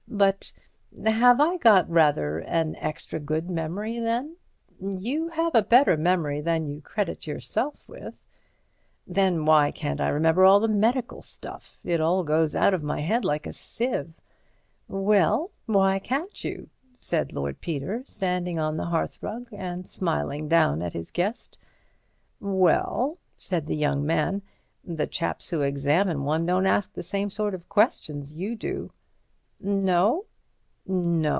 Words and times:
But—have 0.93 1.39
I 1.41 1.55
got 1.57 1.89
rather 1.89 2.39
an 2.39 2.75
extra 2.75 3.17
good 3.17 3.49
memory, 3.49 3.97
then?" 3.99 4.35
"You 4.79 5.29
have 5.29 5.55
a 5.55 5.63
better 5.63 5.95
memory 5.97 6.41
than 6.41 6.67
you 6.67 6.79
credit 6.81 7.25
yourself 7.25 7.87
with." 7.89 8.13
"Then 9.07 9.45
why 9.45 9.71
can't 9.71 10.01
I 10.01 10.09
remember 10.09 10.43
all 10.45 10.59
the 10.59 10.67
medical 10.67 11.21
stuff? 11.23 11.79
It 11.85 12.01
all 12.01 12.23
goes 12.25 12.55
out 12.57 12.73
of 12.73 12.83
my 12.83 12.99
head 12.99 13.23
like 13.25 13.47
a 13.47 13.53
sieve." 13.53 14.11
"Well, 14.89 15.51
why 15.65 15.97
can't 15.97 16.43
you?" 16.43 16.69
said 16.99 17.31
Lord 17.31 17.59
Peter, 17.61 18.03
standing 18.05 18.59
on 18.59 18.75
the 18.75 18.85
hearthrug 18.91 19.47
and 19.53 19.87
smiling 19.87 20.47
down 20.49 20.81
at 20.83 20.91
his 20.93 21.09
guest. 21.09 21.57
"Well," 22.41 23.17
said 23.37 23.65
the 23.65 23.77
young 23.77 24.05
man, 24.05 24.41
"the 24.83 25.07
chaps 25.07 25.49
who 25.51 25.61
examine 25.61 26.25
one 26.25 26.45
don't 26.45 26.65
ask 26.67 26.91
the 26.93 27.01
same 27.01 27.29
sort 27.29 27.53
of 27.55 27.69
questions 27.69 28.33
you 28.33 28.55
do." 28.57 28.91
"No?" 29.63 30.25